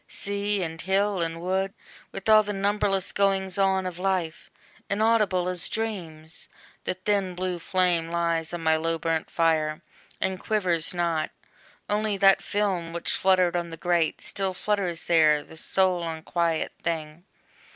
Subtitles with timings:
[0.07, 1.75] Sea, and hill, and wood,
[2.11, 4.49] With all the numberless goings on of life,
[4.89, 6.49] Inaudible as dreams!
[6.85, 9.83] the thin blue flame Lies on my low burnt fire,
[10.19, 11.29] and quivers not;
[11.87, 17.25] Only that film, which fluttered on the grate, Still flutters there, the sole unquiet thing.